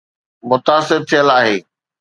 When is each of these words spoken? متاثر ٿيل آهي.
متاثر 0.49 0.99
ٿيل 1.09 1.27
آهي. 1.39 1.55